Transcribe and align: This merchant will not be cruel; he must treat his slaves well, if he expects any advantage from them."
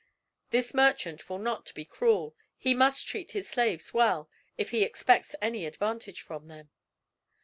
This 0.49 0.73
merchant 0.73 1.29
will 1.29 1.37
not 1.37 1.71
be 1.75 1.85
cruel; 1.85 2.35
he 2.57 2.73
must 2.73 3.05
treat 3.07 3.33
his 3.33 3.47
slaves 3.47 3.93
well, 3.93 4.31
if 4.57 4.71
he 4.71 4.81
expects 4.81 5.35
any 5.43 5.67
advantage 5.67 6.23
from 6.23 6.47
them." 6.47 6.71